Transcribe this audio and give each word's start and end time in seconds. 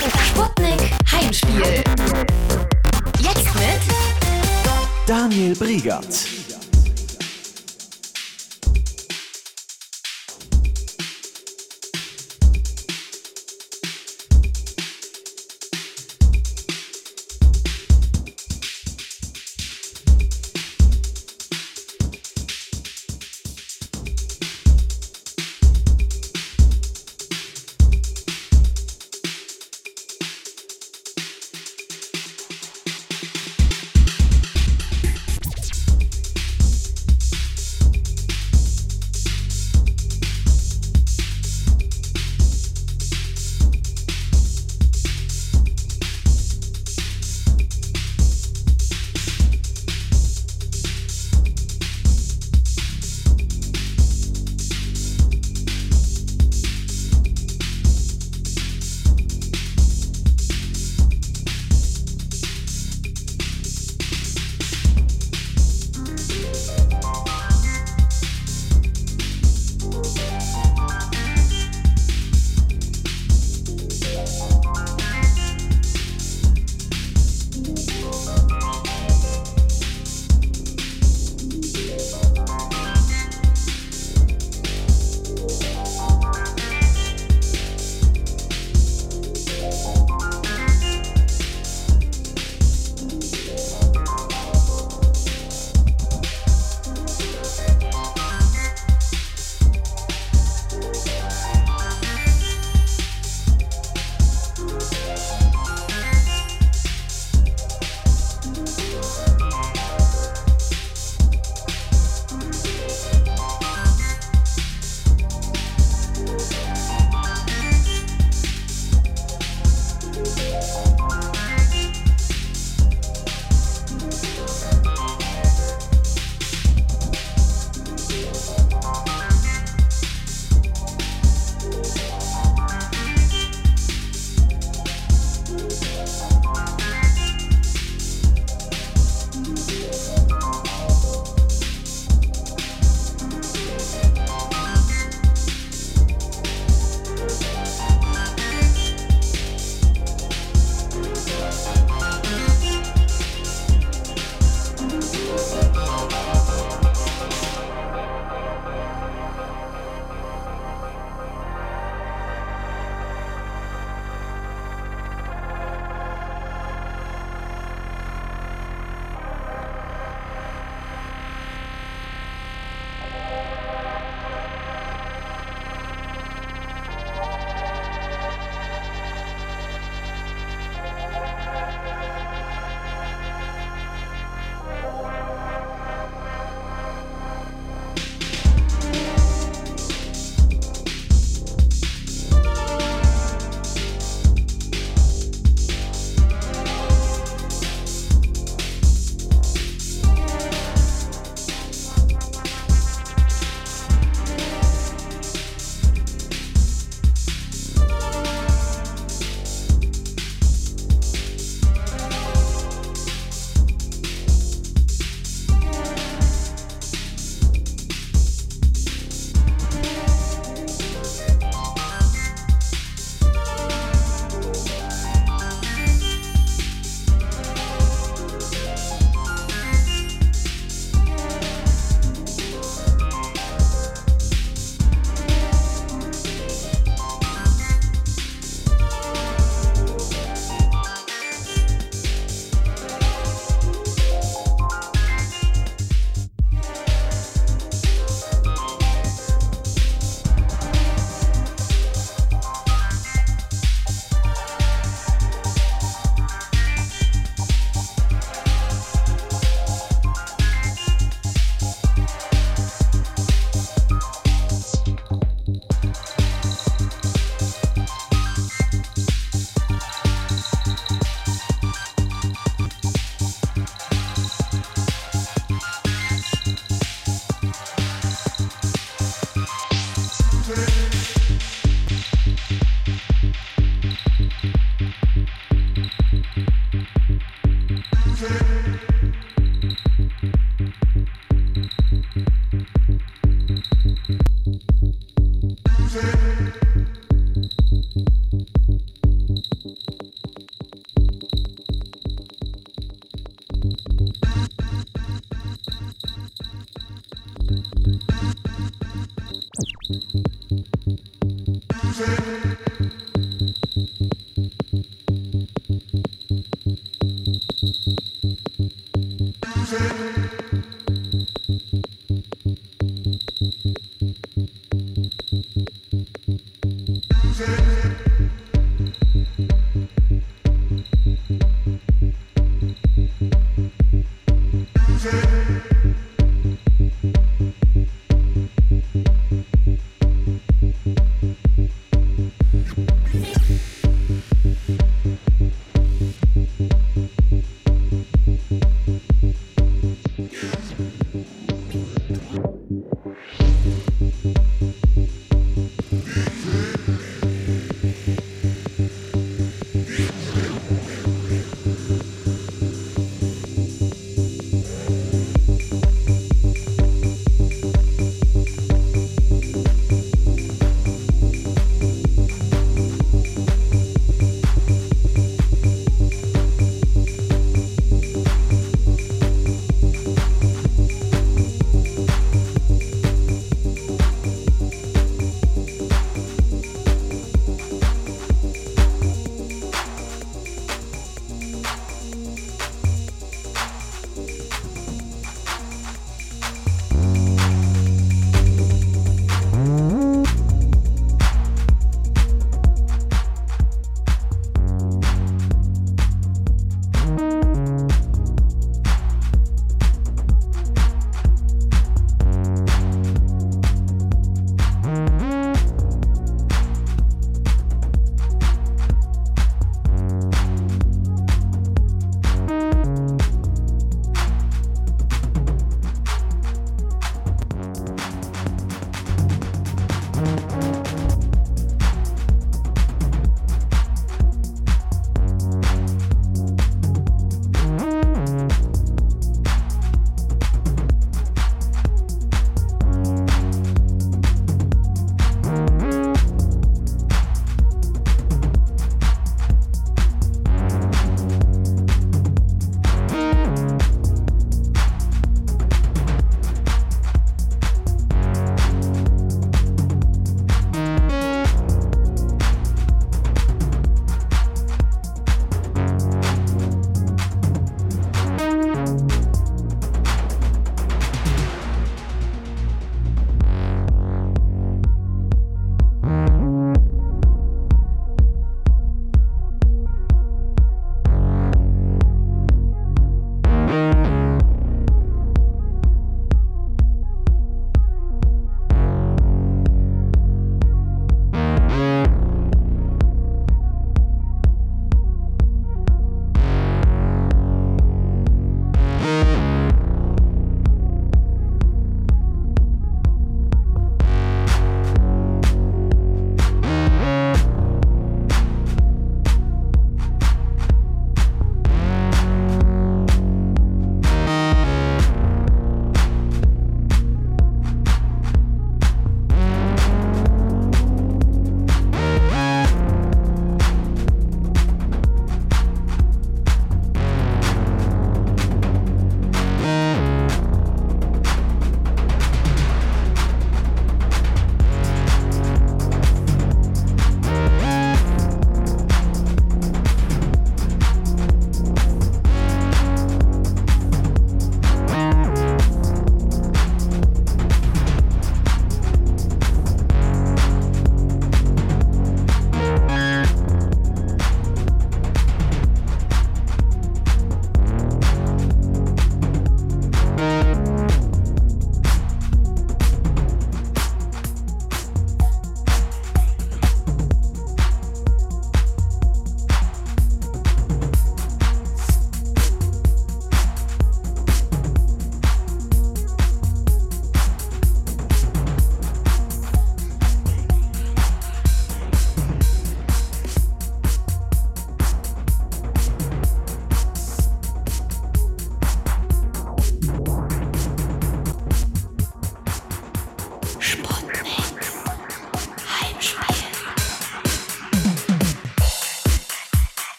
Sputnik 0.00 0.80
Heimspiel. 1.10 1.82
Jetzt 3.20 3.54
mit 3.54 3.80
Daniel 5.06 5.54
Briegert. 5.56 6.37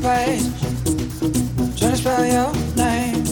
place. 0.00 0.48
Trying 1.78 1.92
to 1.92 1.96
spell 1.96 2.24
your 2.24 2.52
name. 2.76 3.24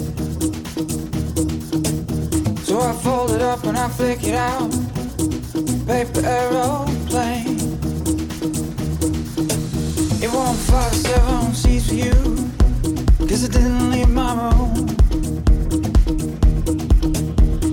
So 2.62 2.81
I 2.81 2.92
fold 2.92 3.31
it 3.31 3.42
up 3.42 3.64
and 3.64 3.76
I 3.76 3.88
flick 3.88 4.22
it 4.24 4.35
out. 4.35 4.70
Paper 5.87 6.26
aeroplane. 6.26 7.59
It 10.22 10.31
won't 10.33 10.59
fly 10.68 10.88
seven 10.90 11.54
seats 11.54 11.88
for 11.88 11.94
you. 11.94 12.18
Cause 13.28 13.44
it 13.44 13.52
didn't 13.52 13.90
leave 13.90 14.11
my 14.11 14.33
room. 14.40 14.87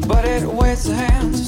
But 0.08 0.26
it 0.26 0.44
waits 0.48 0.86
the 0.86 0.96
hands. 0.96 1.45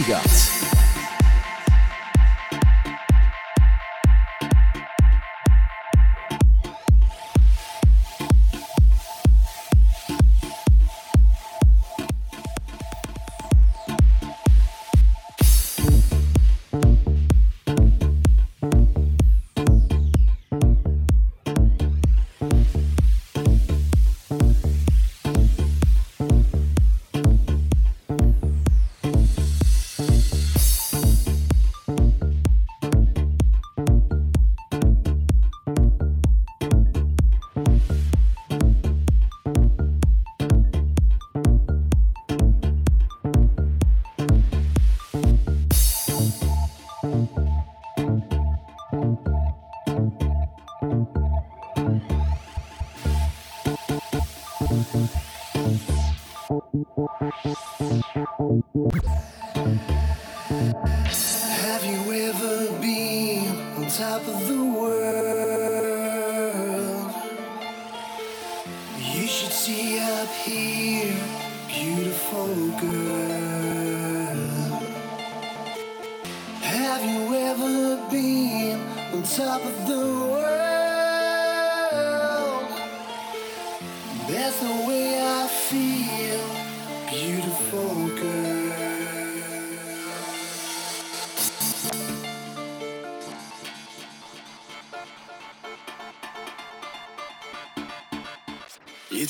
Daniel 0.00 0.49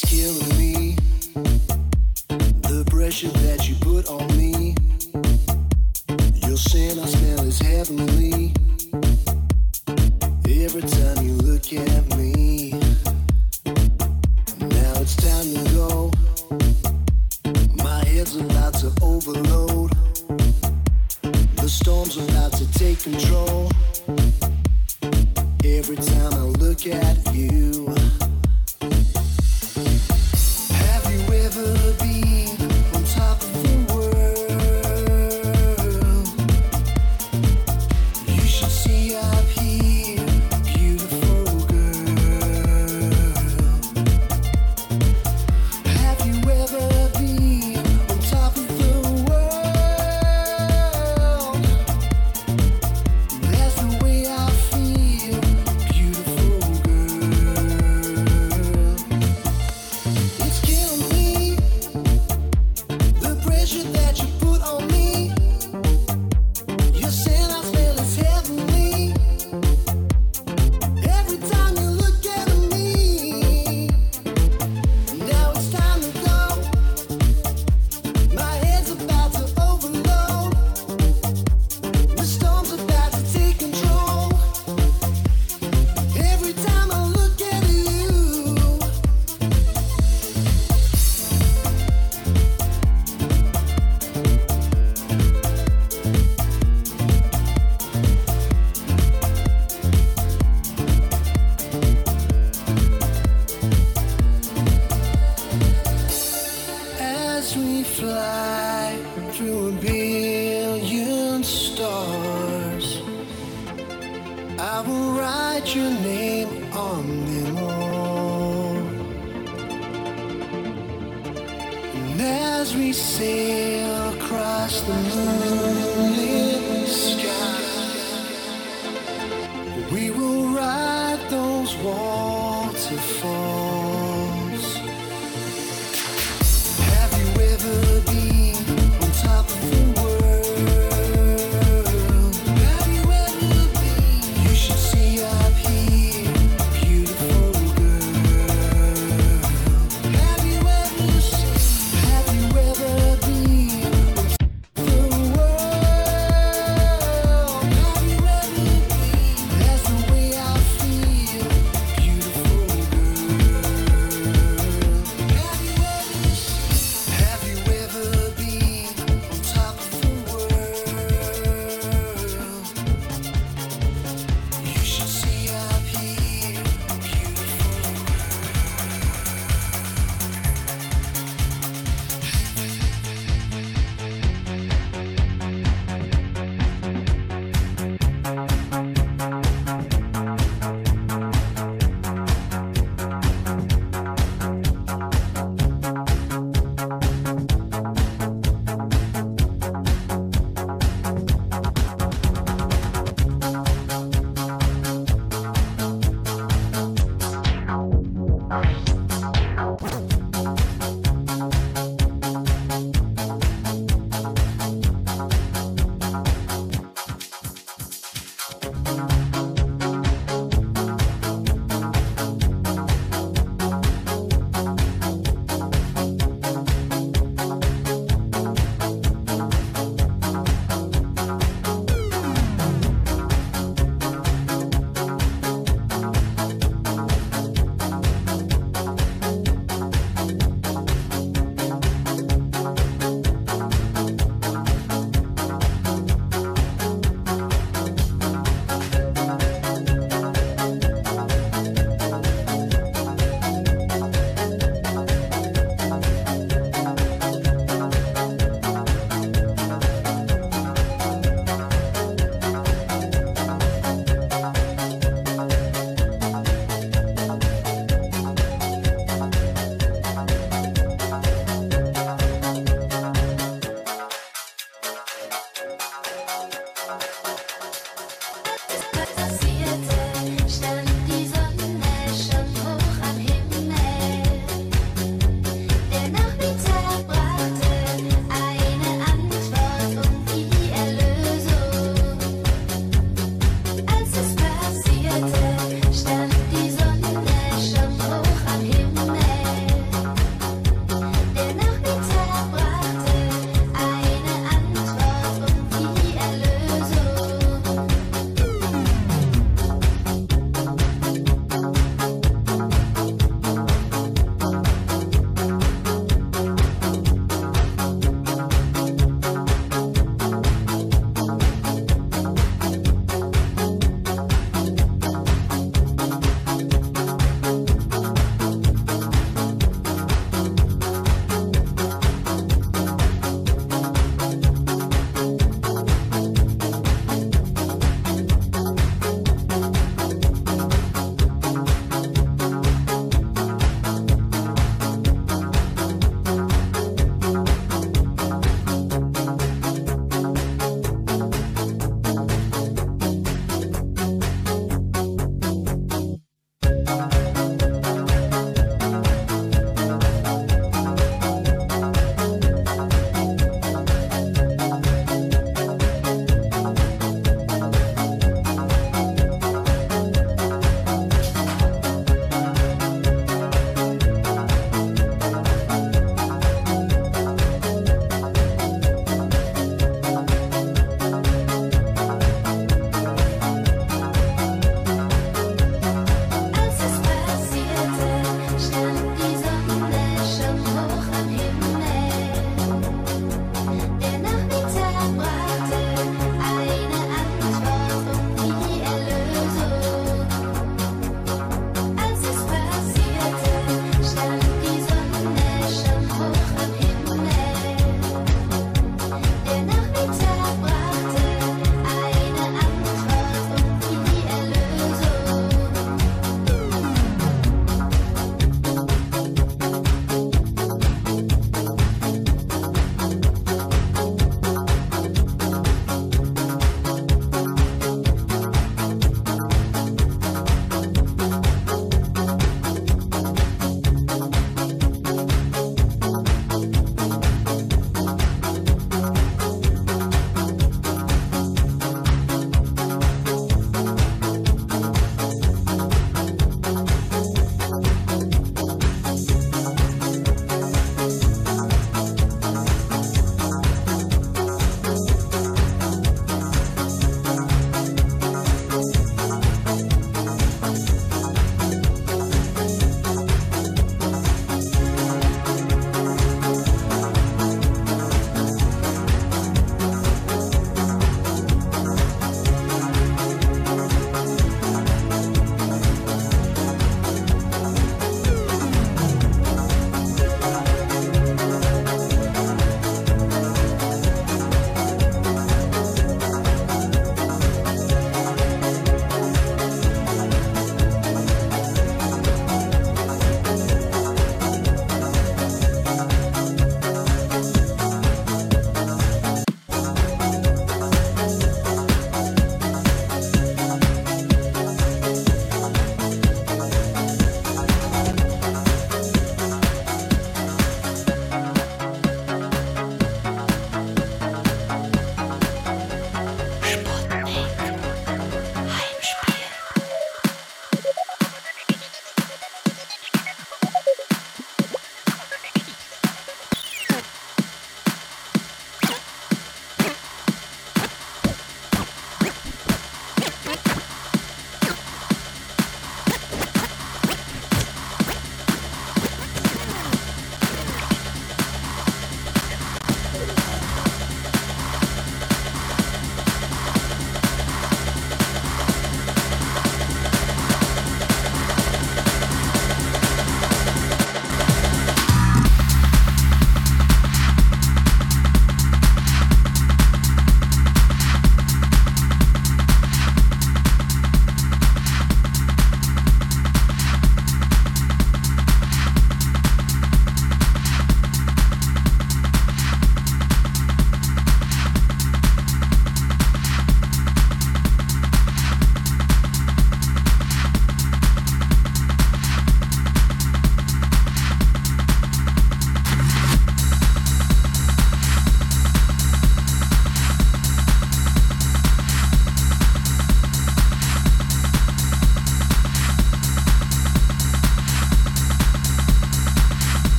it's 0.00 0.10
killing 0.12 0.58
me. 0.58 0.67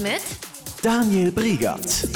Mit 0.00 0.20
Daniel 0.82 1.32
Briegert. 1.32 2.11